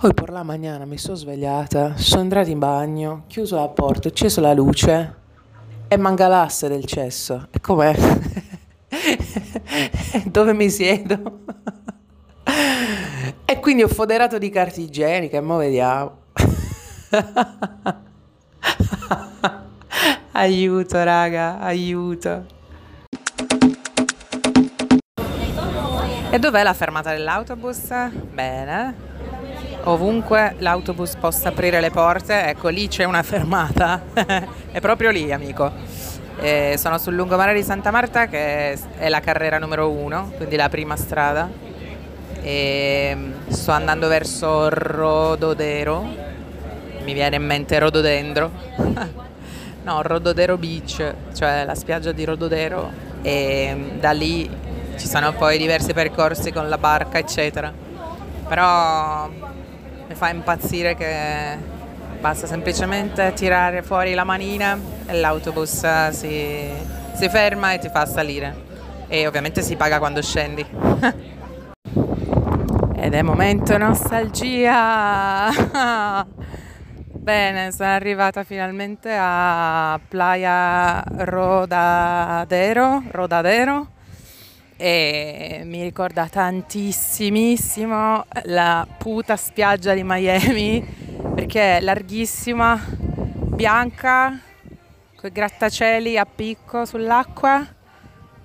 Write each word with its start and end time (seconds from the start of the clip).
Poi 0.00 0.14
per 0.14 0.30
la 0.30 0.42
mattina 0.42 0.82
mi 0.86 0.96
sono 0.96 1.14
svegliata, 1.14 1.98
sono 1.98 2.22
entrata 2.22 2.48
in 2.48 2.58
bagno, 2.58 3.24
chiuso 3.26 3.56
la 3.56 3.68
porta, 3.68 4.08
acceso 4.08 4.40
la 4.40 4.54
luce 4.54 5.14
e 5.88 5.96
manca 5.98 6.26
l'asse 6.26 6.68
del 6.68 6.86
cesso. 6.86 7.48
E 7.50 7.60
com'è? 7.60 7.94
Dove 10.24 10.54
mi 10.54 10.70
siedo? 10.70 11.40
e 13.44 13.60
quindi 13.60 13.82
ho 13.82 13.88
foderato 13.88 14.38
di 14.38 14.48
carta 14.48 14.80
igienica 14.80 15.36
e 15.36 15.40
mo 15.42 15.58
vediamo. 15.58 16.16
aiuto, 20.32 21.04
raga, 21.04 21.58
aiuto. 21.58 22.46
E 26.30 26.38
dov'è 26.38 26.62
la 26.62 26.72
fermata 26.72 27.10
dell'autobus? 27.10 27.92
Bene. 28.32 29.09
Ovunque 29.84 30.56
l'autobus 30.58 31.14
possa 31.16 31.48
aprire 31.48 31.80
le 31.80 31.90
porte, 31.90 32.48
ecco 32.48 32.68
lì 32.68 32.86
c'è 32.88 33.04
una 33.04 33.22
fermata. 33.22 34.02
è 34.72 34.80
proprio 34.80 35.10
lì, 35.10 35.32
amico. 35.32 35.72
E 36.38 36.76
sono 36.78 36.98
sul 36.98 37.14
lungomare 37.14 37.54
di 37.54 37.62
Santa 37.62 37.90
Marta 37.90 38.26
che 38.26 38.78
è 38.96 39.08
la 39.08 39.20
carrera 39.20 39.58
numero 39.58 39.90
uno, 39.90 40.32
quindi 40.36 40.56
la 40.56 40.68
prima 40.68 40.96
strada. 40.96 41.48
E 42.42 43.16
sto 43.48 43.70
andando 43.72 44.08
verso 44.08 44.68
Rododero. 44.68 46.28
Mi 47.02 47.12
viene 47.14 47.36
in 47.36 47.44
mente 47.44 47.78
Rododendro. 47.78 48.50
no, 49.82 50.02
Rododero 50.02 50.58
Beach, 50.58 51.14
cioè 51.34 51.64
la 51.64 51.74
spiaggia 51.74 52.12
di 52.12 52.24
Rododero. 52.24 52.90
E 53.22 53.92
da 53.98 54.12
lì 54.12 54.48
ci 54.96 55.06
sono 55.06 55.32
poi 55.32 55.56
diversi 55.56 55.94
percorsi 55.94 56.52
con 56.52 56.68
la 56.68 56.78
barca, 56.78 57.18
eccetera. 57.18 57.89
Però 58.50 59.28
mi 59.28 60.14
fa 60.16 60.28
impazzire 60.30 60.96
che 60.96 61.56
basta 62.18 62.48
semplicemente 62.48 63.32
tirare 63.32 63.82
fuori 63.82 64.12
la 64.12 64.24
manina 64.24 64.76
e 65.06 65.20
l'autobus 65.20 66.08
si, 66.08 66.68
si 67.12 67.28
ferma 67.28 67.74
e 67.74 67.78
ti 67.78 67.88
fa 67.88 68.04
salire. 68.06 68.52
E 69.06 69.28
ovviamente 69.28 69.62
si 69.62 69.76
paga 69.76 70.00
quando 70.00 70.20
scendi. 70.20 70.66
Ed 72.96 73.14
è 73.14 73.22
momento 73.22 73.78
nostalgia! 73.78 75.46
Bene, 77.06 77.70
sono 77.70 77.90
arrivata 77.90 78.42
finalmente 78.42 79.16
a 79.16 80.00
Playa 80.08 81.04
Rodadero, 81.18 83.04
Rodadero 83.12 83.98
e 84.82 85.60
mi 85.66 85.82
ricorda 85.82 86.26
tantissimissimo 86.26 88.24
la 88.44 88.86
puta 88.96 89.36
spiaggia 89.36 89.92
di 89.92 90.00
Miami 90.02 90.82
perché 91.34 91.76
è 91.76 91.80
larghissima, 91.82 92.82
bianca, 92.88 94.40
con 95.16 95.28
i 95.28 95.32
grattacieli 95.32 96.16
a 96.16 96.24
picco 96.24 96.86
sull'acqua 96.86 97.62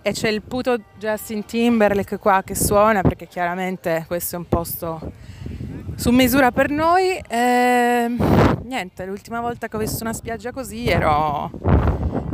e 0.02 0.12
c'è 0.12 0.28
il 0.28 0.42
puto 0.42 0.78
Justin 0.98 1.46
Timberlake 1.46 2.18
qua 2.18 2.44
che 2.44 2.54
suona 2.54 3.02
perché 3.02 3.28
chiaramente 3.28 4.04
questo 4.06 4.36
è 4.36 4.40
un 4.40 4.50
posto 4.50 5.14
su 5.96 6.12
misura 6.12 6.52
per 6.52 6.70
noi. 6.70 7.16
E, 7.16 8.14
niente, 8.64 9.06
l'ultima 9.06 9.40
volta 9.40 9.70
che 9.70 9.78
ho 9.78 9.80
visto 9.80 10.04
una 10.04 10.12
spiaggia 10.12 10.52
così 10.52 10.90
ero, 10.90 11.50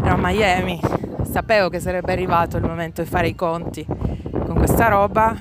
ero 0.04 0.14
a 0.14 0.18
Miami 0.18 0.80
sapevo 1.24 1.70
che 1.70 1.80
sarebbe 1.80 2.12
arrivato 2.12 2.58
il 2.58 2.64
momento 2.64 3.02
di 3.02 3.08
fare 3.08 3.28
i 3.28 3.36
conti 3.36 3.86
con 3.86 4.56
questa 4.56 4.88
roba, 4.88 5.36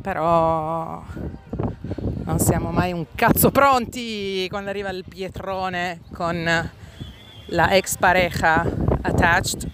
però 0.00 1.02
non 2.24 2.38
siamo 2.38 2.70
mai 2.70 2.92
un 2.92 3.06
cazzo 3.14 3.50
pronti 3.50 4.46
quando 4.48 4.70
arriva 4.70 4.90
il 4.90 5.04
pietrone 5.06 6.00
con 6.12 6.70
la 7.46 7.70
ex 7.72 7.96
pareja 7.98 8.64
attached 9.02 9.68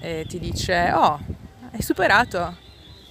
e 0.00 0.24
ti 0.28 0.38
dice 0.38 0.92
oh 0.94 1.18
hai 1.72 1.82
superato? 1.82 2.56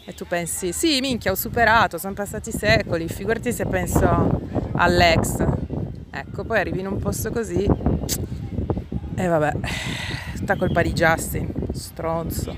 E 0.05 0.13
tu 0.13 0.25
pensi 0.25 0.71
sì 0.71 0.99
minchia 0.99 1.31
ho 1.31 1.35
superato 1.35 1.97
sono 1.97 2.13
passati 2.13 2.51
secoli 2.51 3.07
figurati 3.07 3.51
se 3.51 3.65
penso 3.65 4.39
all'ex. 4.75 5.45
Ecco 6.09 6.43
poi 6.43 6.59
arrivi 6.59 6.79
in 6.79 6.87
un 6.87 6.97
posto 6.97 7.31
così 7.31 7.65
e 9.15 9.27
vabbè 9.27 9.51
tutta 10.51 10.55
colpa 10.55 10.81
di 10.81 10.91
Justin, 10.91 11.51
stronzo. 11.71 12.55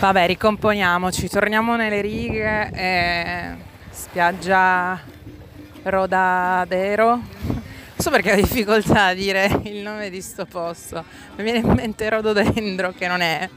Vabbè, 0.00 0.26
ricomponiamoci, 0.26 1.28
torniamo 1.28 1.76
nelle 1.76 2.00
righe. 2.00 2.70
E... 2.72 3.56
Spiaggia 3.90 5.00
Rodadero. 5.84 7.08
Non 7.10 7.62
so 7.96 8.10
perché 8.10 8.32
ho 8.32 8.36
difficoltà 8.36 9.06
a 9.06 9.14
dire 9.14 9.60
il 9.64 9.82
nome 9.82 10.10
di 10.10 10.20
sto 10.20 10.46
posto. 10.46 11.04
Mi 11.36 11.44
viene 11.44 11.58
in 11.58 11.68
mente 11.68 12.08
Rododendro, 12.08 12.92
che 12.92 13.06
non 13.06 13.20
è. 13.20 13.48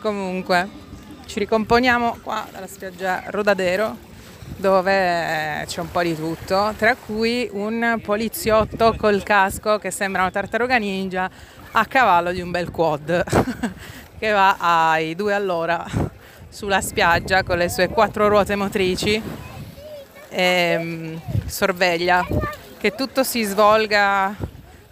Comunque, 0.00 0.68
ci 1.26 1.40
ricomponiamo 1.40 2.18
qua 2.22 2.46
dalla 2.52 2.68
spiaggia 2.68 3.24
Rodadero 3.26 4.12
dove 4.56 5.64
c'è 5.66 5.80
un 5.80 5.90
po' 5.90 6.02
di 6.02 6.14
tutto, 6.16 6.72
tra 6.76 6.94
cui 6.94 7.48
un 7.52 7.98
poliziotto 8.02 8.94
col 8.96 9.22
casco 9.22 9.78
che 9.78 9.90
sembra 9.90 10.22
una 10.22 10.30
tartaruga 10.30 10.76
ninja 10.76 11.28
a 11.72 11.84
cavallo 11.86 12.32
di 12.32 12.40
un 12.40 12.50
bel 12.50 12.70
quad 12.70 13.24
che 14.18 14.30
va 14.30 14.56
ai 14.58 15.14
due 15.14 15.34
all'ora 15.34 15.84
sulla 16.48 16.80
spiaggia 16.80 17.42
con 17.42 17.58
le 17.58 17.68
sue 17.68 17.88
quattro 17.88 18.28
ruote 18.28 18.54
motrici 18.54 19.20
e 20.28 20.76
um, 20.78 21.20
sorveglia 21.46 22.24
che 22.78 22.94
tutto 22.94 23.24
si 23.24 23.42
svolga 23.42 24.34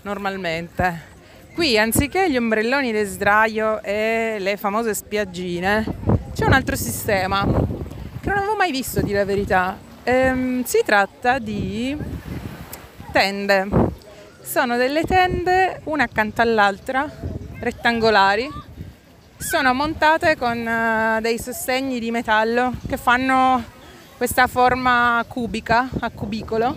normalmente. 0.03 1.11
Qui 1.55 1.79
anziché 1.79 2.31
gli 2.31 2.37
ombrelloni 2.37 2.93
di 2.93 3.05
sdraio 3.05 3.83
e 3.83 4.37
le 4.39 4.57
famose 4.57 4.95
spiaggine 4.95 5.85
c'è 6.35 6.47
un 6.47 6.53
altro 6.53 6.77
sistema 6.77 7.47
mai 8.63 8.71
visto 8.71 9.01
di 9.01 9.11
la 9.11 9.25
verità. 9.25 9.77
Ehm, 10.05 10.63
si 10.63 10.83
tratta 10.85 11.41
di 11.41 11.97
tende 13.11 13.69
sono 14.41 14.77
delle 14.77 15.03
tende 15.03 15.81
una 15.85 16.05
accanto 16.05 16.43
all'altra, 16.43 17.11
rettangolari, 17.59 18.49
sono 19.37 19.75
montate 19.75 20.37
con 20.37 20.59
uh, 20.59 21.21
dei 21.21 21.41
sostegni 21.41 21.99
di 21.99 22.13
metallo 22.13 22.75
che 22.87 22.97
fanno 22.97 23.65
questa 24.17 24.47
forma 24.47 25.25
cubica, 25.27 25.89
a 25.99 26.11
cubicolo, 26.11 26.77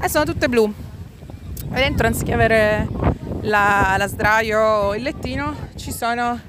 e 0.00 0.08
sono 0.08 0.24
tutte 0.24 0.48
blu. 0.48 0.72
E 1.74 1.74
dentro 1.74 2.06
anziché 2.06 2.32
avere 2.32 2.88
la, 3.42 3.96
la 3.98 4.06
sdraio 4.06 4.60
o 4.60 4.94
il 4.94 5.02
lettino 5.02 5.68
ci 5.76 5.92
sono 5.92 6.40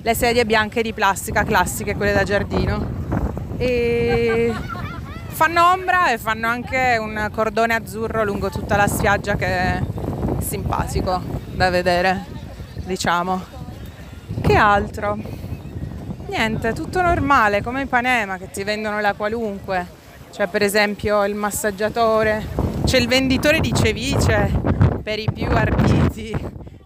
le 0.00 0.14
sedie 0.14 0.46
bianche 0.46 0.80
di 0.82 0.92
plastica 0.92 1.42
classiche, 1.42 1.96
quelle 1.96 2.12
da 2.12 2.22
giardino. 2.22 3.27
E 3.58 4.54
fanno 5.26 5.72
ombra 5.72 6.12
e 6.12 6.18
fanno 6.18 6.46
anche 6.46 6.96
un 6.98 7.28
cordone 7.32 7.74
azzurro 7.74 8.24
lungo 8.24 8.50
tutta 8.50 8.76
la 8.76 8.86
spiaggia 8.86 9.34
che 9.34 9.80
simpatico 10.38 11.20
da 11.54 11.68
vedere, 11.68 12.24
diciamo. 12.84 13.44
Che 14.40 14.54
altro? 14.54 15.18
Niente, 16.28 16.72
tutto 16.72 17.02
normale, 17.02 17.62
come 17.62 17.82
Ipanema 17.82 18.38
che 18.38 18.48
ti 18.50 18.62
vendono 18.62 19.00
la 19.00 19.14
qualunque. 19.14 19.86
C'è 20.30 20.46
per 20.46 20.62
esempio 20.62 21.24
il 21.24 21.34
massaggiatore, 21.34 22.46
c'è 22.84 22.98
il 22.98 23.08
venditore 23.08 23.58
di 23.58 23.74
cevice 23.74 24.50
per 25.02 25.18
i 25.18 25.28
più 25.32 25.48
arditi 25.50 26.36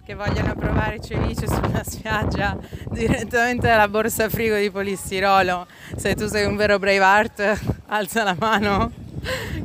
che 0.05 0.15
vogliono 0.15 0.57
provare 0.57 1.01
ceviche 1.01 1.47
sulla 1.47 1.83
spiaggia 1.87 2.57
direttamente 2.91 3.69
dalla 3.69 3.87
borsa 3.87 4.29
frigo 4.29 4.57
di 4.57 4.69
polistirolo. 4.69 5.67
Se 5.95 6.15
tu 6.15 6.27
sei 6.27 6.45
un 6.45 6.57
vero 6.57 6.81
Braveheart, 6.81 7.61
alza 7.87 8.25
la 8.25 8.35
mano 8.37 8.91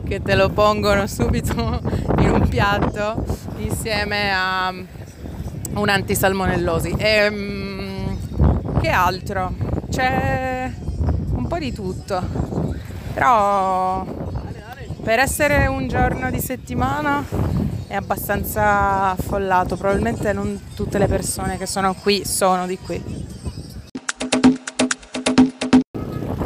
che 0.05 0.21
te 0.21 0.35
lo 0.35 0.49
pongono 0.49 1.07
subito 1.07 1.81
in 2.19 2.29
un 2.29 2.47
piatto 2.47 3.25
insieme 3.57 4.31
a 4.31 4.71
un 5.73 5.89
antisalmonellosi. 5.89 6.93
E, 6.97 7.27
um, 7.27 8.79
che 8.79 8.89
altro? 8.89 9.55
C'è 9.89 10.71
un 11.31 11.47
po' 11.47 11.57
di 11.57 11.73
tutto, 11.73 12.21
però 13.13 14.05
per 15.01 15.17
essere 15.17 15.65
un 15.65 15.87
giorno 15.87 16.29
di 16.29 16.39
settimana 16.39 17.25
è 17.87 17.95
abbastanza 17.95 19.11
affollato, 19.11 19.77
probabilmente 19.77 20.33
non 20.33 20.69
tutte 20.75 20.97
le 20.97 21.07
persone 21.07 21.57
che 21.57 21.65
sono 21.65 21.93
qui 21.93 22.25
sono 22.25 22.65
di 22.65 22.77
qui. 22.77 23.01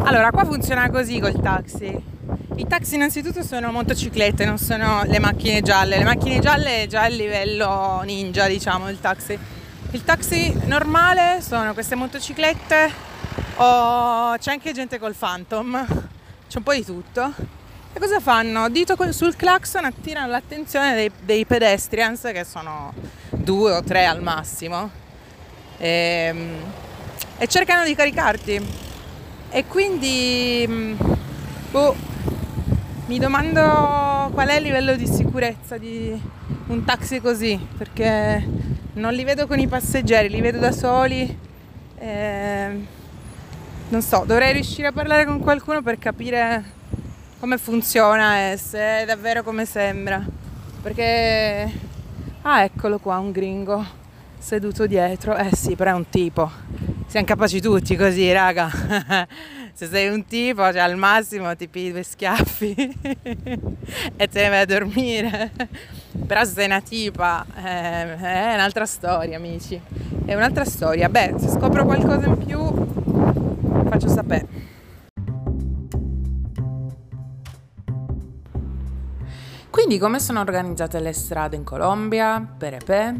Allora, 0.03 0.31
qua 0.31 0.45
funziona 0.45 0.89
così 0.89 1.19
col 1.19 1.39
taxi 1.41 2.11
i 2.61 2.67
taxi 2.67 2.93
innanzitutto 2.93 3.41
sono 3.41 3.71
motociclette, 3.71 4.45
non 4.45 4.59
sono 4.59 5.01
le 5.05 5.17
macchine 5.17 5.61
gialle. 5.61 5.97
Le 5.97 6.03
macchine 6.03 6.39
gialle 6.39 6.83
è 6.83 6.87
già 6.87 7.07
il 7.07 7.15
livello 7.15 8.01
ninja, 8.03 8.45
diciamo, 8.45 8.87
il 8.89 8.99
taxi. 8.99 9.37
Il 9.91 10.03
taxi 10.03 10.53
normale 10.65 11.41
sono 11.41 11.73
queste 11.73 11.95
motociclette 11.95 12.91
o 13.55 14.35
c'è 14.37 14.51
anche 14.51 14.73
gente 14.73 14.99
col 14.99 15.15
Phantom, 15.15 15.85
c'è 16.47 16.57
un 16.57 16.63
po' 16.63 16.73
di 16.73 16.85
tutto. 16.85 17.33
E 17.93 17.99
cosa 17.99 18.21
fanno? 18.21 18.69
Dito 18.69 18.95
sul 19.11 19.35
clacson 19.35 19.83
attirano 19.83 20.27
l'attenzione 20.27 20.95
dei, 20.95 21.11
dei 21.23 21.45
pedestrians, 21.45 22.21
che 22.31 22.45
sono 22.45 22.93
due 23.31 23.73
o 23.73 23.83
tre 23.83 24.05
al 24.05 24.21
massimo, 24.21 24.89
e, 25.77 25.87
ehm, 26.29 26.55
e 27.37 27.47
cercano 27.47 27.83
di 27.83 27.93
caricarti. 27.93 28.65
E 29.49 29.65
quindi 29.67 30.65
mm, 30.65 30.93
boh, 31.71 31.93
mi 33.07 33.19
domando 33.19 34.29
qual 34.31 34.47
è 34.47 34.55
il 34.55 34.63
livello 34.63 34.95
di 34.95 35.05
sicurezza 35.05 35.77
di 35.77 36.17
un 36.67 36.85
taxi 36.85 37.19
così, 37.19 37.59
perché 37.77 38.41
non 38.93 39.13
li 39.13 39.25
vedo 39.25 39.47
con 39.47 39.59
i 39.59 39.67
passeggeri, 39.67 40.29
li 40.29 40.39
vedo 40.39 40.59
da 40.59 40.71
soli. 40.71 41.37
E, 41.97 42.85
non 43.89 44.01
so, 44.01 44.23
dovrei 44.25 44.53
riuscire 44.53 44.87
a 44.87 44.91
parlare 44.93 45.25
con 45.25 45.39
qualcuno 45.39 45.81
per 45.81 45.99
capire 45.99 46.79
come 47.41 47.57
funziona 47.57 48.51
e 48.51 48.57
se 48.57 49.01
è 49.01 49.05
davvero 49.05 49.41
come 49.41 49.65
sembra. 49.65 50.23
Perché... 50.79 51.89
Ah, 52.43 52.61
eccolo 52.61 52.99
qua, 52.99 53.17
un 53.17 53.31
gringo 53.31 53.83
seduto 54.37 54.85
dietro. 54.85 55.35
Eh 55.35 55.49
sì, 55.55 55.75
però 55.75 55.89
è 55.89 55.95
un 55.95 56.07
tipo. 56.07 56.49
Siamo 57.07 57.25
capaci 57.25 57.59
tutti 57.59 57.95
così, 57.95 58.31
raga. 58.31 58.69
se 59.73 59.87
sei 59.87 60.09
un 60.09 60.23
tipo, 60.25 60.61
cioè 60.71 60.81
al 60.81 60.97
massimo 60.97 61.55
ti 61.55 61.67
pigli 61.67 61.89
due 61.89 62.03
schiaffi 62.03 62.75
e 64.15 64.27
te 64.27 64.41
ne 64.43 64.49
vai 64.49 64.59
a 64.61 64.65
dormire. 64.65 65.49
Però 66.27 66.43
se 66.43 66.51
sei 66.51 66.65
una 66.65 66.81
tipa 66.81 67.43
eh, 67.55 68.17
è 68.17 68.53
un'altra 68.53 68.85
storia, 68.85 69.37
amici. 69.37 69.81
È 70.25 70.35
un'altra 70.35 70.63
storia. 70.63 71.09
Beh, 71.09 71.33
se 71.39 71.49
scopro 71.49 71.85
qualcosa 71.85 72.27
in 72.27 72.37
più, 72.37 72.59
faccio 73.89 74.09
sapere. 74.09 74.70
Quindi 79.71 79.97
come 79.99 80.19
sono 80.19 80.41
organizzate 80.41 80.99
le 80.99 81.13
strade 81.13 81.55
in 81.55 81.63
Colombia? 81.63 82.45
Perepe? 82.57 83.19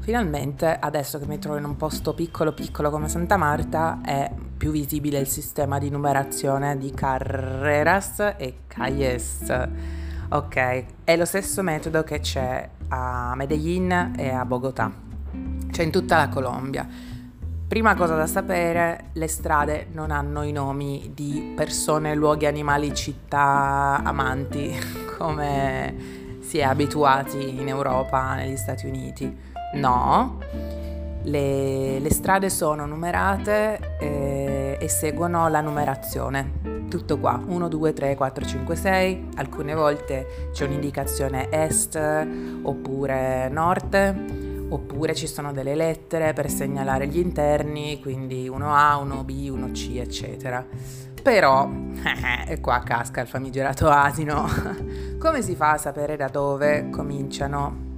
Finalmente, 0.00 0.76
adesso 0.76 1.20
che 1.20 1.26
mi 1.26 1.38
trovo 1.38 1.56
in 1.56 1.64
un 1.64 1.76
posto 1.76 2.14
piccolo 2.14 2.52
piccolo 2.52 2.90
come 2.90 3.08
Santa 3.08 3.36
Marta, 3.36 4.00
è 4.04 4.28
più 4.56 4.72
visibile 4.72 5.20
il 5.20 5.28
sistema 5.28 5.78
di 5.78 5.88
numerazione 5.88 6.76
di 6.76 6.90
carreras 6.90 8.34
e 8.38 8.62
calles. 8.66 9.68
Ok, 10.30 10.84
è 11.04 11.16
lo 11.16 11.24
stesso 11.24 11.62
metodo 11.62 12.02
che 12.02 12.18
c'è 12.18 12.68
a 12.88 13.34
Medellin 13.36 14.14
e 14.16 14.30
a 14.30 14.44
Bogotà, 14.44 14.92
cioè 15.70 15.84
in 15.84 15.92
tutta 15.92 16.16
la 16.16 16.28
Colombia. 16.28 17.11
Prima 17.72 17.94
cosa 17.94 18.16
da 18.16 18.26
sapere, 18.26 19.04
le 19.14 19.28
strade 19.28 19.86
non 19.92 20.10
hanno 20.10 20.42
i 20.42 20.52
nomi 20.52 21.12
di 21.14 21.54
persone, 21.56 22.14
luoghi, 22.14 22.44
animali, 22.44 22.94
città, 22.94 24.02
amanti, 24.04 24.78
come 25.16 25.94
si 26.40 26.58
è 26.58 26.64
abituati 26.64 27.58
in 27.58 27.68
Europa, 27.68 28.34
negli 28.34 28.58
Stati 28.58 28.84
Uniti. 28.84 29.34
No, 29.76 30.38
le, 31.22 31.98
le 31.98 32.12
strade 32.12 32.50
sono 32.50 32.84
numerate 32.84 33.96
eh, 33.98 34.76
e 34.78 34.88
seguono 34.88 35.48
la 35.48 35.62
numerazione. 35.62 36.86
Tutto 36.90 37.18
qua, 37.18 37.42
1, 37.42 37.68
2, 37.68 37.92
3, 37.94 38.14
4, 38.16 38.44
5, 38.44 38.76
6, 38.76 39.28
alcune 39.36 39.72
volte 39.72 40.50
c'è 40.52 40.66
un'indicazione 40.66 41.48
est 41.48 41.98
oppure 42.64 43.48
nord 43.48 44.41
oppure 44.74 45.14
ci 45.14 45.26
sono 45.26 45.52
delle 45.52 45.74
lettere 45.74 46.32
per 46.32 46.50
segnalare 46.50 47.06
gli 47.06 47.18
interni, 47.18 48.00
quindi 48.00 48.48
1A, 48.48 49.04
1B, 49.04 49.50
1C, 49.50 49.98
eccetera. 49.98 50.64
Però, 51.22 51.68
e 52.48 52.60
qua 52.60 52.80
casca 52.80 53.20
il 53.20 53.28
famigerato 53.28 53.88
asino, 53.88 54.48
come 55.18 55.42
si 55.42 55.54
fa 55.54 55.72
a 55.72 55.78
sapere 55.78 56.16
da 56.16 56.28
dove 56.28 56.88
cominciano 56.90 57.90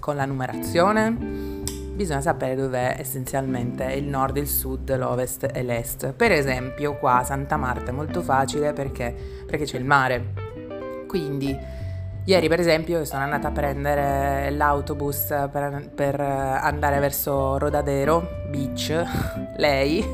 con 0.00 0.16
la 0.16 0.24
numerazione? 0.24 1.60
Bisogna 1.94 2.22
sapere 2.22 2.56
dov'è 2.56 2.96
essenzialmente 2.98 3.84
il 3.92 4.04
nord, 4.04 4.38
il 4.38 4.48
sud, 4.48 4.96
l'ovest 4.96 5.48
e 5.52 5.62
l'est. 5.62 6.12
Per 6.12 6.32
esempio, 6.32 6.96
qua 6.96 7.22
Santa 7.22 7.58
Marta 7.58 7.90
è 7.90 7.92
molto 7.92 8.22
facile 8.22 8.72
perché, 8.72 9.14
perché 9.46 9.64
c'è 9.64 9.76
il 9.76 9.84
mare. 9.84 10.32
Quindi 11.06 11.56
Ieri 12.24 12.46
per 12.46 12.60
esempio 12.60 13.04
sono 13.04 13.24
andata 13.24 13.48
a 13.48 13.50
prendere 13.50 14.48
l'autobus 14.50 15.26
per, 15.50 15.90
per 15.92 16.20
andare 16.20 17.00
verso 17.00 17.58
Rodadero 17.58 18.44
Beach, 18.48 19.04
lei, 19.58 20.08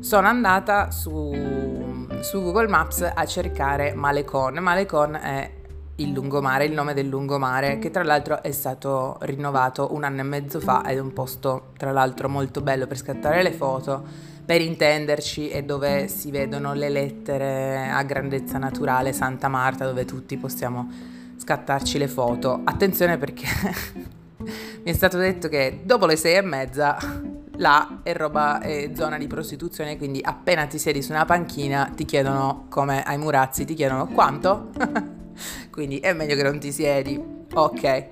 sono 0.00 0.26
andata 0.28 0.90
su, 0.90 2.08
su, 2.20 2.42
Google 2.42 2.68
Maps 2.68 3.02
a 3.02 3.26
cercare 3.26 3.92
Malecon. 3.92 4.54
Malecon 4.54 5.14
è 5.16 5.50
il 5.96 6.10
lungomare, 6.10 6.64
il 6.64 6.72
nome 6.72 6.94
del 6.94 7.06
lungomare, 7.06 7.78
che 7.78 7.90
tra 7.90 8.02
l'altro 8.02 8.42
è 8.42 8.50
stato 8.50 9.18
rinnovato 9.20 9.92
un 9.92 10.04
anno 10.04 10.20
e 10.20 10.24
mezzo 10.24 10.58
fa 10.58 10.86
ed 10.86 10.96
è 10.96 11.00
un 11.00 11.12
posto 11.12 11.72
tra 11.76 11.92
l'altro 11.92 12.30
molto 12.30 12.62
bello 12.62 12.86
per 12.86 12.96
scattare 12.96 13.42
le 13.42 13.52
foto 13.52 14.32
per 14.44 14.60
intenderci 14.60 15.48
è 15.48 15.62
dove 15.62 16.08
si 16.08 16.30
vedono 16.30 16.74
le 16.74 16.90
lettere 16.90 17.88
a 17.88 18.02
grandezza 18.02 18.58
naturale 18.58 19.12
Santa 19.12 19.48
Marta 19.48 19.86
dove 19.86 20.04
tutti 20.04 20.36
possiamo 20.36 20.90
scattarci 21.36 21.98
le 21.98 22.08
foto. 22.08 22.60
Attenzione 22.64 23.16
perché 23.16 23.46
mi 24.38 24.90
è 24.90 24.92
stato 24.92 25.16
detto 25.16 25.48
che 25.48 25.80
dopo 25.84 26.06
le 26.06 26.16
sei 26.16 26.36
e 26.36 26.42
mezza 26.42 26.96
là 27.56 28.00
è 28.02 28.12
roba 28.14 28.60
è 28.60 28.90
zona 28.94 29.16
di 29.16 29.26
prostituzione, 29.26 29.96
quindi 29.96 30.20
appena 30.22 30.66
ti 30.66 30.78
siedi 30.78 31.02
su 31.02 31.12
una 31.12 31.24
panchina 31.24 31.90
ti 31.94 32.04
chiedono 32.04 32.66
come 32.68 33.02
ai 33.02 33.16
murazzi, 33.16 33.64
ti 33.64 33.74
chiedono 33.74 34.08
quanto? 34.08 34.70
quindi 35.70 35.98
è 35.98 36.12
meglio 36.12 36.36
che 36.36 36.42
non 36.42 36.58
ti 36.58 36.70
siedi. 36.70 37.32
Ok. 37.54 38.06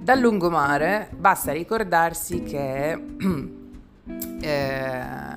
Dal 0.00 0.20
lungomare 0.20 1.08
basta 1.16 1.52
ricordarsi 1.52 2.42
che 2.42 2.92
eh, 4.40 5.35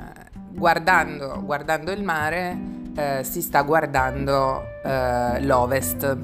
guardando, 0.59 1.41
guardando 1.43 1.91
il 1.91 2.03
mare 2.03 2.69
eh, 2.95 3.23
si 3.23 3.41
sta 3.41 3.61
guardando 3.61 4.61
eh, 4.83 5.41
l'ovest. 5.41 6.17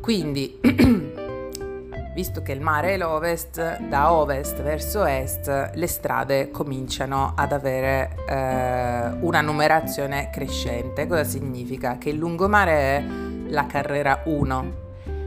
Quindi, 0.00 0.60
visto 2.14 2.42
che 2.42 2.52
il 2.52 2.60
mare 2.60 2.94
è 2.94 2.96
l'ovest, 2.96 3.80
da 3.88 4.12
ovest 4.12 4.62
verso 4.62 5.04
est 5.04 5.70
le 5.74 5.86
strade 5.88 6.50
cominciano 6.50 7.32
ad 7.34 7.52
avere 7.52 8.16
eh, 8.28 9.10
una 9.20 9.40
numerazione 9.40 10.30
crescente. 10.30 11.08
Cosa 11.08 11.24
significa? 11.24 11.98
Che 11.98 12.10
il 12.10 12.16
lungomare 12.16 12.72
è 12.72 13.04
la 13.48 13.66
carrera 13.66 14.22
1. 14.26 14.82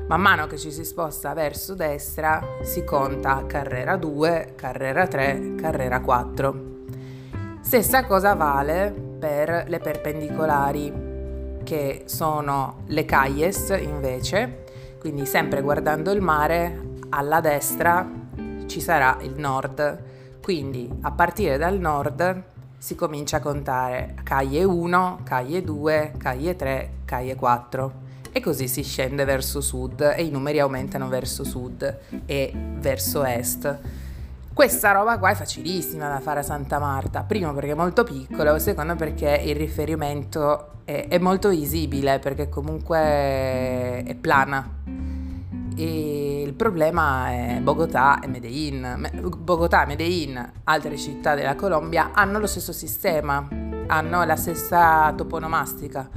Man 0.07 0.21
mano 0.21 0.47
che 0.47 0.57
ci 0.57 0.71
si 0.71 0.85
sposta 0.85 1.33
verso 1.33 1.75
destra 1.75 2.41
si 2.61 2.85
conta 2.85 3.43
carrera 3.45 3.97
2, 3.97 4.53
carrera 4.55 5.05
3, 5.05 5.55
carrera 5.59 5.99
4. 5.99 6.76
Stessa 7.67 8.05
cosa 8.05 8.33
vale 8.33 8.95
per 9.19 9.65
le 9.67 9.79
perpendicolari, 9.79 11.59
che 11.65 12.03
sono 12.05 12.83
le 12.85 13.03
calles 13.03 13.77
invece, 13.81 14.63
quindi 14.99 15.25
sempre 15.25 15.61
guardando 15.61 16.11
il 16.11 16.21
mare, 16.21 16.95
alla 17.09 17.41
destra 17.41 18.09
ci 18.67 18.79
sarà 18.79 19.17
il 19.19 19.33
nord. 19.37 20.01
Quindi 20.41 20.89
a 21.01 21.11
partire 21.11 21.57
dal 21.57 21.77
nord 21.77 22.43
si 22.77 22.95
comincia 22.95 23.35
a 23.35 23.41
contare 23.41 24.15
caglie 24.23 24.63
1, 24.63 25.19
caglie 25.25 25.61
2, 25.61 26.13
caglie 26.17 26.55
3, 26.55 26.89
caglie 27.03 27.35
4 27.35 27.93
e 28.31 28.39
così 28.39 28.69
si 28.69 28.81
scende 28.81 29.25
verso 29.25 29.59
sud 29.59 30.13
e 30.15 30.23
i 30.23 30.29
numeri 30.29 30.61
aumentano 30.61 31.09
verso 31.09 31.43
sud 31.43 31.97
e 32.25 32.53
verso 32.79 33.25
est. 33.25 34.05
Questa 34.57 34.91
roba 34.91 35.19
qua 35.19 35.29
è 35.29 35.35
facilissima 35.35 36.09
da 36.09 36.19
fare 36.19 36.39
a 36.39 36.41
Santa 36.41 36.79
Marta, 36.79 37.21
primo 37.21 37.53
perché 37.53 37.73
è 37.73 37.75
molto 37.75 38.03
piccolo, 38.03 38.57
secondo 38.57 38.95
perché 38.95 39.39
il 39.45 39.55
riferimento 39.55 40.81
è, 40.83 41.05
è 41.09 41.19
molto 41.19 41.49
visibile, 41.49 42.17
perché 42.17 42.49
comunque 42.49 42.97
è 42.97 44.17
plana. 44.19 44.67
E 45.75 46.41
il 46.41 46.53
problema 46.55 47.29
è 47.29 47.59
Bogotà 47.61 48.19
e 48.19 48.25
Medellin. 48.25 49.29
Bogotà 49.37 49.83
e 49.83 49.85
Medellin, 49.85 50.51
altre 50.63 50.97
città 50.97 51.35
della 51.35 51.53
Colombia, 51.53 52.09
hanno 52.13 52.39
lo 52.39 52.47
stesso 52.47 52.73
sistema, 52.73 53.47
hanno 53.85 54.23
la 54.23 54.35
stessa 54.35 55.13
toponomastica 55.15 56.09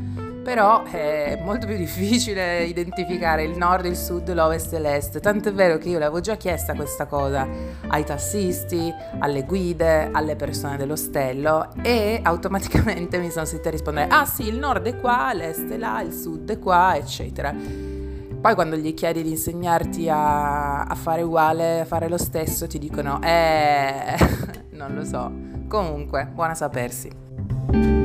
però 0.51 0.83
è 0.83 1.39
molto 1.45 1.69
più 1.69 1.77
difficile 1.77 2.65
identificare 2.65 3.45
il 3.45 3.57
nord, 3.57 3.85
il 3.85 3.95
sud, 3.95 4.33
l'ovest 4.33 4.73
e 4.73 4.81
l'est. 4.81 5.21
Tant'è 5.21 5.53
vero 5.53 5.79
che 5.79 5.91
io 5.91 6.01
l'avevo 6.01 6.19
già 6.19 6.35
chiesta 6.35 6.75
questa 6.75 7.07
cosa 7.07 7.47
ai 7.87 8.05
tassisti, 8.05 8.93
alle 9.21 9.45
guide, 9.45 10.11
alle 10.11 10.35
persone 10.35 10.77
dell'ostello 10.77 11.69
e 11.83 12.19
automaticamente 12.21 13.19
mi 13.19 13.31
sono 13.31 13.45
sentita 13.45 13.71
rispondere: 13.71 14.09
Ah 14.11 14.25
sì, 14.27 14.49
il 14.49 14.59
nord 14.59 14.87
è 14.87 14.99
qua, 14.99 15.33
l'est 15.33 15.71
è 15.71 15.77
là, 15.77 16.03
il 16.03 16.13
sud 16.13 16.51
è 16.51 16.59
qua, 16.59 16.97
eccetera. 16.97 17.55
Poi 17.55 18.55
quando 18.57 18.75
gli 18.75 18.93
chiedi 18.93 19.23
di 19.23 19.31
insegnarti 19.31 20.09
a, 20.09 20.83
a 20.83 20.95
fare 20.97 21.23
uguale, 21.23 21.79
a 21.79 21.85
fare 21.85 22.09
lo 22.09 22.19
stesso, 22.19 22.67
ti 22.67 22.81
dicono: 22.81 23.21
Eh, 23.23 24.17
non 24.75 24.95
lo 24.97 25.05
so. 25.05 25.31
Comunque, 25.69 26.27
buona 26.27 26.57
sapersi. 26.57 28.00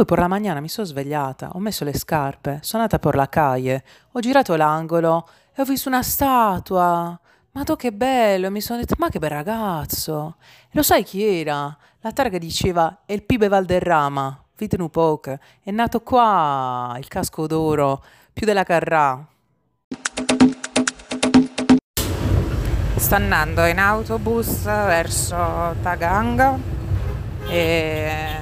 Poi 0.00 0.08
per 0.08 0.18
la 0.18 0.28
mattina 0.28 0.60
mi 0.60 0.70
sono 0.70 0.86
svegliata, 0.86 1.50
ho 1.52 1.58
messo 1.58 1.84
le 1.84 1.92
scarpe, 1.92 2.60
sono 2.62 2.82
andata 2.82 2.98
per 2.98 3.14
la 3.16 3.28
calle, 3.28 3.84
ho 4.12 4.20
girato 4.20 4.56
l'angolo 4.56 5.28
e 5.54 5.60
ho 5.60 5.64
visto 5.66 5.90
una 5.90 6.02
statua. 6.02 7.20
Ma 7.50 7.64
tu 7.64 7.76
che 7.76 7.92
bello, 7.92 8.50
mi 8.50 8.62
sono 8.62 8.78
detto, 8.78 8.94
ma 8.96 9.10
che 9.10 9.18
bel 9.18 9.28
ragazzo. 9.28 10.36
E 10.64 10.70
lo 10.70 10.82
sai 10.82 11.04
chi 11.04 11.22
era? 11.22 11.76
La 12.00 12.12
targa 12.12 12.38
diceva, 12.38 13.00
è 13.04 13.12
il 13.12 13.24
Pibe 13.24 13.48
Valderrama, 13.48 14.42
Vitenu 14.56 14.88
Poke, 14.88 15.38
è 15.62 15.70
nato 15.70 16.00
qua, 16.00 16.96
il 16.96 17.06
casco 17.06 17.46
d'oro, 17.46 18.02
più 18.32 18.46
della 18.46 18.64
Carrà. 18.64 19.22
Sto 22.96 23.14
andando 23.14 23.66
in 23.66 23.78
autobus 23.78 24.62
verso 24.62 25.76
Taganga 25.82 26.58
e 27.50 28.39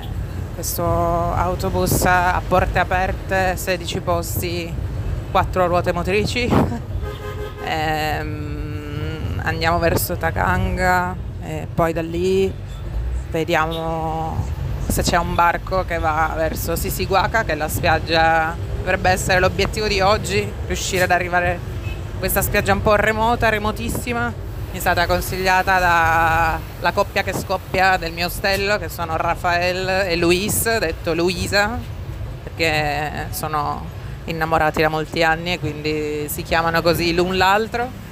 questo 0.58 0.82
autobus 0.82 2.04
a 2.04 2.42
porte 2.44 2.80
aperte, 2.80 3.56
16 3.56 4.00
posti, 4.00 4.74
4 5.30 5.66
ruote 5.68 5.92
motrici. 5.92 6.50
ehm, 7.64 9.40
andiamo 9.44 9.78
verso 9.78 10.16
Taganga 10.16 11.14
e 11.44 11.68
poi 11.72 11.92
da 11.92 12.02
lì 12.02 12.52
vediamo 13.30 14.48
se 14.88 15.02
c'è 15.02 15.16
un 15.16 15.36
barco 15.36 15.84
che 15.84 16.00
va 16.00 16.32
verso 16.34 16.74
Sisiwaka, 16.74 17.44
che 17.44 17.52
è 17.52 17.54
la 17.54 17.68
spiaggia, 17.68 18.56
dovrebbe 18.78 19.10
essere 19.10 19.38
l'obiettivo 19.38 19.86
di 19.86 20.00
oggi, 20.00 20.52
riuscire 20.66 21.04
ad 21.04 21.12
arrivare 21.12 21.54
a 21.54 22.18
questa 22.18 22.42
spiaggia 22.42 22.72
un 22.72 22.82
po' 22.82 22.96
remota, 22.96 23.48
remotissima 23.48 24.46
mi 24.70 24.76
è 24.76 24.80
stata 24.80 25.06
consigliata 25.06 25.78
dalla 25.78 26.92
coppia 26.92 27.22
che 27.22 27.32
scoppia 27.32 27.96
del 27.96 28.12
mio 28.12 28.26
ostello, 28.26 28.76
che 28.76 28.90
sono 28.90 29.16
Rafael 29.16 29.88
e 30.06 30.16
Luis, 30.16 30.78
detto 30.78 31.14
Luisa, 31.14 31.78
perché 32.42 33.28
sono 33.30 33.96
innamorati 34.24 34.82
da 34.82 34.88
molti 34.88 35.22
anni 35.22 35.54
e 35.54 35.58
quindi 35.58 36.28
si 36.28 36.42
chiamano 36.42 36.82
così 36.82 37.14
l'un 37.14 37.38
l'altro. 37.38 38.06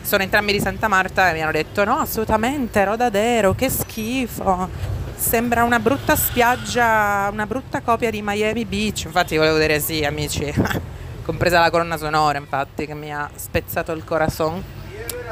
Sono 0.00 0.22
entrambi 0.22 0.52
di 0.52 0.60
Santa 0.60 0.88
Marta 0.88 1.28
e 1.28 1.34
mi 1.34 1.42
hanno 1.42 1.52
detto 1.52 1.84
no, 1.84 1.98
assolutamente, 1.98 2.82
Rodadero, 2.84 3.54
che 3.54 3.68
schifo. 3.68 4.96
Sembra 5.14 5.64
una 5.64 5.78
brutta 5.78 6.16
spiaggia, 6.16 7.28
una 7.30 7.44
brutta 7.44 7.82
copia 7.82 8.10
di 8.10 8.22
Miami 8.22 8.64
Beach. 8.64 9.02
Infatti 9.04 9.36
volevo 9.36 9.58
dire 9.58 9.78
sì, 9.78 10.02
amici, 10.04 10.50
compresa 11.22 11.60
la 11.60 11.70
colonna 11.70 11.98
sonora, 11.98 12.38
infatti, 12.38 12.86
che 12.86 12.94
mi 12.94 13.12
ha 13.12 13.28
spezzato 13.34 13.92
il 13.92 14.04
corazon. 14.04 14.77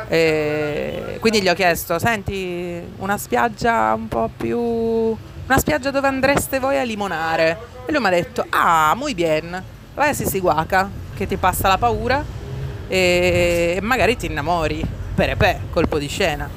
E 0.08 1.18
quindi 1.20 1.42
gli 1.42 1.48
ho 1.48 1.54
chiesto, 1.54 1.98
senti, 1.98 2.80
una 2.98 3.18
spiaggia 3.18 3.92
un 3.94 4.08
po' 4.08 4.30
più... 4.36 4.58
una 4.58 5.58
spiaggia 5.58 5.90
dove 5.90 6.06
andreste 6.06 6.58
voi 6.58 6.78
a 6.78 6.82
limonare? 6.82 7.58
E 7.86 7.92
lui 7.92 8.00
mi 8.00 8.06
ha 8.06 8.10
detto, 8.10 8.44
ah, 8.50 8.94
muy 8.96 9.14
bien, 9.14 9.62
vai 9.94 10.10
a 10.10 10.14
Sisiwaka, 10.14 10.88
che 11.14 11.26
ti 11.26 11.36
passa 11.36 11.68
la 11.68 11.78
paura 11.78 12.25
e 12.88 13.78
magari 13.82 14.16
ti 14.16 14.26
innamori. 14.26 14.84
Perepè, 15.14 15.60
colpo 15.70 15.98
di 15.98 16.08
scena. 16.08 16.48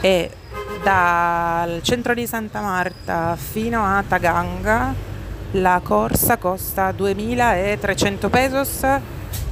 e 0.00 0.30
dal 0.82 1.80
centro 1.82 2.14
di 2.14 2.26
Santa 2.26 2.60
Marta 2.60 3.36
fino 3.36 3.84
a 3.84 4.02
Taganga 4.06 4.94
la 5.52 5.80
corsa 5.82 6.36
costa 6.36 6.92
2300 6.92 8.28
pesos 8.28 8.84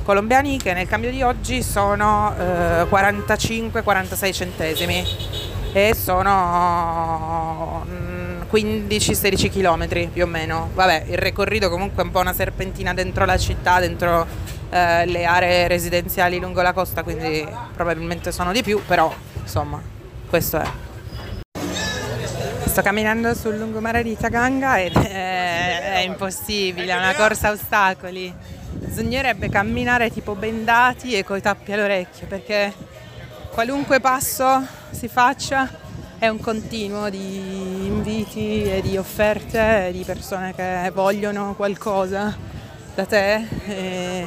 colombiani 0.03 0.59
che 0.59 0.73
nel 0.73 0.87
cambio 0.87 1.11
di 1.11 1.23
oggi 1.23 1.63
sono 1.63 2.35
eh, 2.37 2.83
45-46 2.83 4.33
centesimi 4.33 5.05
e 5.73 5.95
sono 5.95 7.85
15-16 8.51 9.51
km 9.51 10.11
più 10.11 10.25
o 10.25 10.27
meno. 10.27 10.71
Vabbè, 10.75 11.07
il 11.09 11.19
recorrido 11.19 11.71
comunque 11.71 12.03
è 12.03 12.07
un 12.07 12.13
po' 12.13 12.21
una 12.21 12.35
serpentina 12.35 12.93
dentro 12.93 13.25
la 13.25 13.39
città, 13.39 13.81
dentro 13.81 14.27
eh, 14.71 15.07
le 15.07 15.25
aree 15.25 15.69
residenziali 15.69 16.39
lungo 16.39 16.61
la 16.61 16.73
costa, 16.73 17.03
quindi 17.03 17.47
probabilmente 17.75 18.33
sono 18.33 18.53
di 18.53 18.63
più, 18.63 18.83
però 18.87 19.13
insomma, 19.41 19.81
questo 20.29 20.59
è. 20.59 20.71
Sto 22.65 22.83
camminando 22.83 23.35
sul 23.35 23.57
lungomare 23.57 24.03
di 24.03 24.17
Taganga 24.17 24.81
ed 24.81 24.97
è, 24.97 25.95
è 25.97 25.99
impossibile, 26.01 26.93
è 26.93 26.97
una 26.97 27.15
corsa 27.15 27.49
a 27.49 27.53
ostacoli 27.53 28.35
bisognerebbe 28.73 29.49
camminare 29.49 30.11
tipo 30.11 30.35
bendati 30.35 31.15
e 31.15 31.25
coi 31.25 31.41
tappi 31.41 31.73
all'orecchio 31.73 32.27
perché 32.27 32.73
qualunque 33.51 34.01
passo 34.01 34.65
si 34.91 35.09
faccia 35.09 35.69
è 36.19 36.29
un 36.29 36.39
continuo 36.39 37.11
di 37.11 37.87
inviti 37.87 38.63
e 38.63 38.81
di 38.81 38.97
offerte 38.97 39.91
di 39.93 40.05
persone 40.05 40.55
che 40.55 40.91
vogliono 40.95 41.55
qualcosa 41.55 42.37
da 42.95 43.05
te 43.05 43.47
e, 43.67 44.27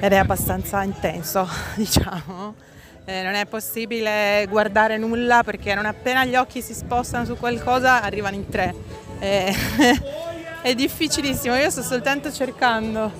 ed 0.00 0.12
è 0.12 0.16
abbastanza 0.16 0.82
intenso 0.82 1.48
diciamo. 1.74 2.66
Eh, 3.04 3.22
non 3.22 3.32
è 3.32 3.46
possibile 3.46 4.44
guardare 4.50 4.98
nulla 4.98 5.42
perché 5.42 5.74
non 5.74 5.86
appena 5.86 6.26
gli 6.26 6.36
occhi 6.36 6.60
si 6.60 6.74
spostano 6.74 7.24
su 7.24 7.38
qualcosa 7.38 8.02
arrivano 8.02 8.36
in 8.36 8.48
tre. 8.50 8.74
Eh, 9.18 9.54
è 10.62 10.74
difficilissimo, 10.74 11.54
io 11.54 11.70
sto 11.70 11.82
soltanto 11.82 12.32
cercando 12.32 13.12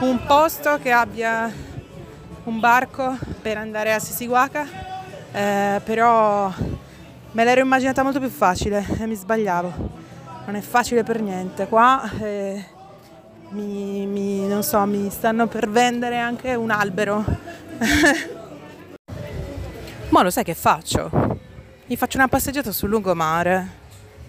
un 0.00 0.24
posto 0.24 0.78
che 0.80 0.92
abbia 0.92 1.52
un 2.44 2.60
barco 2.60 3.18
per 3.42 3.58
andare 3.58 3.92
a 3.92 3.98
Sisiwaka, 3.98 4.66
eh, 5.32 5.80
però 5.84 6.52
me 7.32 7.44
l'ero 7.44 7.60
immaginata 7.60 8.02
molto 8.02 8.20
più 8.20 8.30
facile 8.30 8.86
e 8.98 9.06
mi 9.06 9.14
sbagliavo. 9.14 10.04
Non 10.46 10.54
è 10.54 10.60
facile 10.60 11.02
per 11.02 11.20
niente. 11.20 11.66
Qua 11.66 12.08
eh, 12.20 12.64
mi, 13.50 14.06
mi, 14.06 14.62
so, 14.62 14.86
mi 14.86 15.10
stanno 15.10 15.48
per 15.48 15.68
vendere 15.68 16.18
anche 16.18 16.54
un 16.54 16.70
albero. 16.70 17.24
Ma 20.08 20.22
lo 20.22 20.30
sai 20.30 20.44
che 20.44 20.54
faccio? 20.54 21.10
Mi 21.86 21.96
faccio 21.96 22.16
una 22.16 22.28
passeggiata 22.28 22.70
sul 22.70 22.90
lungomare, 22.90 23.68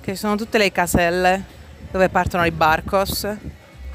che 0.01 0.15
sono 0.15 0.35
tutte 0.35 0.57
le 0.57 0.71
caselle 0.71 1.55
dove 1.91 2.09
partono 2.09 2.45
i 2.45 2.51
barcos. 2.51 3.27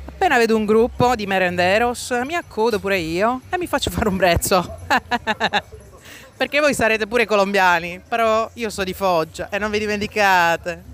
Appena 0.04 0.38
vedo 0.38 0.56
un 0.56 0.64
gruppo 0.64 1.14
di 1.14 1.26
merenderos, 1.26 2.10
mi 2.24 2.34
accodo 2.34 2.78
pure 2.78 2.98
io 2.98 3.40
e 3.50 3.58
mi 3.58 3.66
faccio 3.66 3.90
fare 3.90 4.08
un 4.08 4.16
brezzo. 4.16 4.78
Perché 6.36 6.60
voi 6.60 6.74
sarete 6.74 7.06
pure 7.06 7.24
colombiani, 7.24 8.00
però 8.08 8.50
io 8.54 8.70
sono 8.70 8.84
di 8.84 8.94
Foggia 8.94 9.48
e 9.48 9.58
non 9.58 9.70
vi 9.70 9.78
dimenticate. 9.78 10.90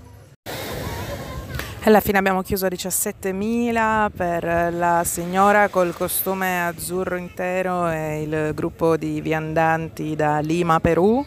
Alla 1.83 2.01
fine 2.01 2.17
abbiamo 2.17 2.43
chiuso 2.43 2.65
a 2.65 2.69
17.000 2.69 4.09
per 4.15 4.73
la 4.73 5.03
signora 5.05 5.69
col 5.69 5.95
costume 5.95 6.67
azzurro 6.67 7.15
intero 7.15 7.89
e 7.89 8.21
il 8.21 8.51
gruppo 8.53 8.97
di 8.97 9.21
viandanti 9.21 10.15
da 10.15 10.39
Lima, 10.39 10.79
Perù. 10.79 11.25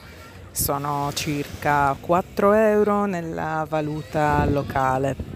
Sono 0.50 1.10
circa 1.14 1.96
4 1.98 2.52
euro 2.52 3.06
nella 3.06 3.66
valuta 3.68 4.44
locale. 4.44 5.31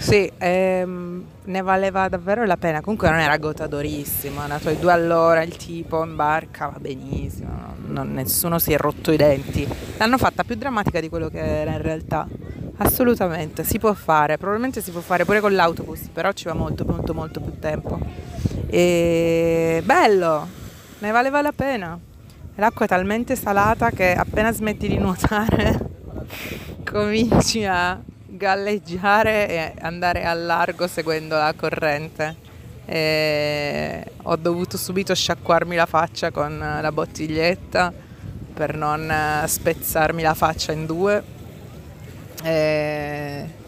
Sì, 0.00 0.32
ehm, 0.38 1.24
ne 1.44 1.60
valeva 1.60 2.08
davvero 2.08 2.46
la 2.46 2.56
pena. 2.56 2.80
Comunque 2.80 3.10
non 3.10 3.18
era 3.18 3.36
gotadorissimo, 3.36 4.40
è 4.40 4.44
andato 4.44 4.68
ai 4.68 4.78
due 4.78 4.92
all'ora 4.92 5.42
il 5.42 5.54
tipo 5.56 6.02
in 6.02 6.16
barca, 6.16 6.68
va 6.68 6.78
benissimo, 6.78 7.74
non, 7.86 8.14
nessuno 8.14 8.58
si 8.58 8.72
è 8.72 8.78
rotto 8.78 9.12
i 9.12 9.18
denti. 9.18 9.68
L'hanno 9.98 10.16
fatta 10.16 10.42
più 10.42 10.56
drammatica 10.56 11.00
di 11.00 11.10
quello 11.10 11.28
che 11.28 11.38
era 11.38 11.72
in 11.72 11.82
realtà. 11.82 12.26
Assolutamente, 12.78 13.62
si 13.62 13.78
può 13.78 13.92
fare, 13.92 14.38
probabilmente 14.38 14.80
si 14.80 14.90
può 14.90 15.02
fare 15.02 15.26
pure 15.26 15.40
con 15.40 15.54
l'autobus, 15.54 16.08
però 16.10 16.32
ci 16.32 16.44
va 16.44 16.54
molto, 16.54 16.86
molto, 16.86 17.12
molto 17.12 17.40
più 17.40 17.58
tempo. 17.58 18.00
E 18.68 19.82
bello, 19.84 20.48
ne 21.00 21.10
valeva 21.10 21.42
la 21.42 21.52
pena. 21.52 21.98
L'acqua 22.54 22.86
è 22.86 22.88
talmente 22.88 23.36
salata 23.36 23.90
che 23.90 24.14
appena 24.14 24.50
smetti 24.50 24.88
di 24.88 24.96
nuotare 24.96 25.78
cominci 26.90 27.64
a 27.66 28.00
galleggiare 28.40 29.48
e 29.48 29.74
andare 29.82 30.24
al 30.24 30.46
largo 30.46 30.86
seguendo 30.86 31.36
la 31.36 31.52
corrente. 31.54 32.48
E 32.86 34.04
ho 34.22 34.36
dovuto 34.36 34.78
subito 34.78 35.14
sciacquarmi 35.14 35.76
la 35.76 35.84
faccia 35.84 36.30
con 36.30 36.58
la 36.58 36.90
bottiglietta 36.90 37.92
per 38.54 38.74
non 38.74 39.12
spezzarmi 39.46 40.22
la 40.22 40.32
faccia 40.32 40.72
in 40.72 40.86
due. 40.86 41.22
E 42.42 43.58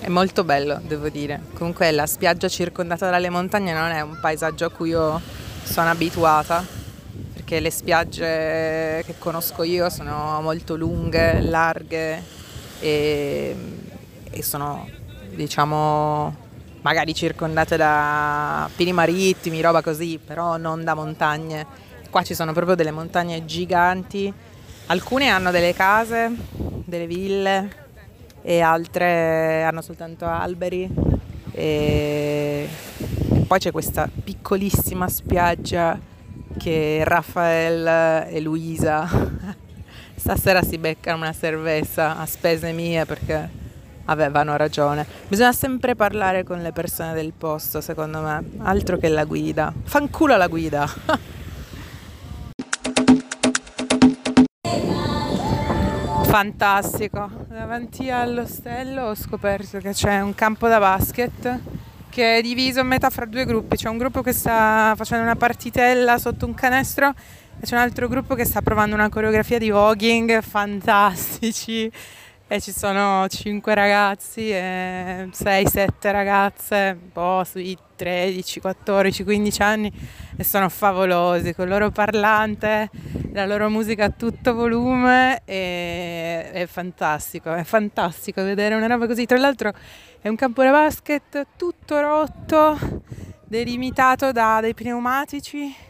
è 0.00 0.08
molto 0.08 0.42
bello, 0.42 0.80
devo 0.82 1.10
dire. 1.10 1.40
Comunque 1.52 1.90
la 1.90 2.06
spiaggia 2.06 2.48
circondata 2.48 3.10
dalle 3.10 3.28
montagne 3.28 3.74
non 3.74 3.90
è 3.90 4.00
un 4.00 4.18
paesaggio 4.22 4.64
a 4.64 4.70
cui 4.70 4.88
io 4.88 5.20
sono 5.62 5.90
abituata, 5.90 6.64
perché 7.34 7.60
le 7.60 7.70
spiagge 7.70 9.02
che 9.04 9.14
conosco 9.18 9.64
io 9.64 9.90
sono 9.90 10.40
molto 10.40 10.76
lunghe, 10.76 11.42
larghe 11.42 12.22
e 12.80 13.56
e 14.38 14.42
sono 14.42 14.88
diciamo 15.34 16.46
magari 16.82 17.14
circondate 17.14 17.76
da 17.76 18.68
pini 18.74 18.92
marittimi, 18.92 19.60
roba 19.60 19.82
così, 19.82 20.18
però 20.24 20.56
non 20.56 20.84
da 20.84 20.94
montagne. 20.94 21.66
Qua 22.08 22.22
ci 22.22 22.34
sono 22.34 22.52
proprio 22.52 22.74
delle 22.74 22.90
montagne 22.90 23.44
giganti, 23.44 24.32
alcune 24.86 25.28
hanno 25.28 25.50
delle 25.50 25.74
case, 25.74 26.30
delle 26.84 27.06
ville 27.06 27.86
e 28.42 28.60
altre 28.60 29.64
hanno 29.64 29.82
soltanto 29.82 30.24
alberi 30.24 30.88
e, 31.50 32.68
e 33.32 33.40
poi 33.46 33.58
c'è 33.58 33.72
questa 33.72 34.08
piccolissima 34.08 35.08
spiaggia 35.08 35.98
che 36.56 37.02
Raffaele 37.04 38.30
e 38.30 38.40
Luisa 38.40 39.06
stasera 40.14 40.62
si 40.62 40.78
beccano 40.78 41.18
una 41.18 41.34
cerveza 41.34 42.16
a 42.16 42.24
spese 42.26 42.72
mie 42.72 43.04
perché 43.04 43.57
avevano 44.08 44.56
ragione. 44.56 45.06
Bisogna 45.28 45.52
sempre 45.52 45.94
parlare 45.94 46.44
con 46.44 46.60
le 46.60 46.72
persone 46.72 47.14
del 47.14 47.32
posto, 47.36 47.80
secondo 47.80 48.20
me, 48.20 48.42
altro 48.58 48.98
che 48.98 49.08
la 49.08 49.24
guida. 49.24 49.72
Fanculo 49.84 50.36
la 50.36 50.46
guida. 50.46 50.86
Fantastico, 56.28 57.30
davanti 57.48 58.10
all'ostello 58.10 59.06
ho 59.06 59.14
scoperto 59.14 59.78
che 59.78 59.92
c'è 59.92 60.20
un 60.20 60.34
campo 60.34 60.68
da 60.68 60.78
basket 60.78 61.58
che 62.10 62.36
è 62.36 62.42
diviso 62.42 62.80
a 62.80 62.82
metà 62.82 63.08
fra 63.08 63.24
due 63.24 63.46
gruppi, 63.46 63.76
c'è 63.76 63.88
un 63.88 63.96
gruppo 63.96 64.20
che 64.20 64.32
sta 64.32 64.92
facendo 64.94 65.24
una 65.24 65.36
partitella 65.36 66.18
sotto 66.18 66.44
un 66.44 66.52
canestro 66.52 67.14
e 67.60 67.64
c'è 67.64 67.74
un 67.74 67.80
altro 67.80 68.08
gruppo 68.08 68.34
che 68.34 68.44
sta 68.44 68.60
provando 68.60 68.94
una 68.94 69.08
coreografia 69.08 69.56
di 69.58 69.70
voguing 69.70 70.42
fantastici 70.42 71.90
e 72.50 72.62
ci 72.62 72.72
sono 72.72 73.28
5 73.28 73.74
ragazzi 73.74 74.48
e 74.48 75.28
6-7 75.30 76.10
ragazze, 76.10 76.98
un 76.98 77.12
po' 77.12 77.44
sui 77.44 77.76
13, 77.94 78.60
14, 78.60 79.22
15 79.22 79.62
anni 79.62 79.92
e 80.34 80.42
sono 80.44 80.70
favolosi 80.70 81.54
con 81.54 81.66
il 81.66 81.70
loro 81.70 81.90
parlante, 81.90 82.88
la 83.34 83.44
loro 83.44 83.68
musica 83.68 84.06
a 84.06 84.10
tutto 84.10 84.54
volume 84.54 85.42
e 85.44 86.50
è 86.50 86.66
fantastico, 86.66 87.52
è 87.52 87.64
fantastico 87.64 88.42
vedere 88.42 88.74
una 88.74 88.86
roba 88.86 89.06
così. 89.06 89.26
Tra 89.26 89.36
l'altro 89.36 89.74
è 90.18 90.28
un 90.28 90.36
campo 90.36 90.62
da 90.62 90.70
basket 90.70 91.48
tutto 91.54 92.00
rotto, 92.00 92.78
delimitato 93.44 94.32
da 94.32 94.60
dei 94.62 94.72
pneumatici 94.72 95.86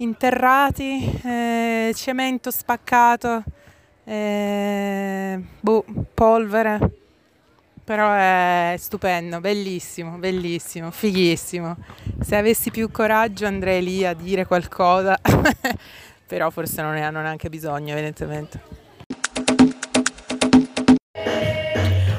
interrati, 0.00 1.18
eh, 1.24 1.92
cemento 1.94 2.50
spaccato 2.50 3.42
eh, 4.08 5.38
boh, 5.60 5.84
polvere, 6.14 6.78
però 7.84 8.14
è 8.14 8.74
stupendo, 8.78 9.38
bellissimo, 9.40 10.16
bellissimo, 10.16 10.90
fighissimo. 10.90 11.76
Se 12.20 12.34
avessi 12.36 12.70
più 12.70 12.90
coraggio 12.90 13.44
andrei 13.44 13.82
lì 13.82 14.06
a 14.06 14.14
dire 14.14 14.46
qualcosa, 14.46 15.18
però 16.26 16.48
forse 16.48 16.80
non 16.80 16.94
ne 16.94 17.04
hanno 17.04 17.20
neanche 17.20 17.50
bisogno, 17.50 17.92
evidentemente. 17.92 18.87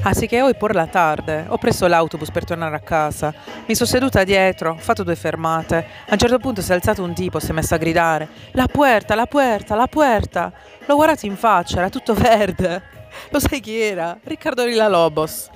Así 0.01 0.27
che 0.27 0.41
hoy 0.41 0.53
por 0.53 0.75
la 0.75 0.88
tarde 0.88 1.46
ho 1.50 1.58
preso 1.58 1.86
l'autobus 1.88 2.32
per 2.32 2.46
tornare 2.46 2.75
a 2.75 2.79
casa. 2.79 3.34
Mi 3.68 3.75
sono 3.75 3.89
seduta 3.89 4.24
dietro, 4.24 4.72
ho 4.72 4.77
fatto 4.77 5.03
due 5.03 5.15
fermate. 5.15 5.86
A 6.08 6.13
un 6.13 6.18
certo 6.18 6.39
punto 6.39 6.62
si 6.62 6.72
è 6.72 6.74
alzato 6.74 7.03
un 7.03 7.13
tipo, 7.13 7.39
si 7.39 7.50
è 7.50 7.53
messo 7.53 7.75
a 7.75 7.77
gridare: 7.77 8.29
La 8.53 8.68
puerta, 8.68 9.13
la 9.13 9.25
puerta, 9.25 9.75
la 9.75 9.88
puerta! 9.88 10.53
L'ho 10.86 10.96
guardato 10.96 11.25
in 11.25 11.36
faccia, 11.36 11.79
era 11.79 11.89
tutto 11.89 12.13
verde. 12.15 12.82
Lo 13.29 13.39
sai 13.39 13.60
chi 13.60 13.77
era? 13.79 14.18
Riccardo 14.24 14.63
Lobos. 14.65 15.50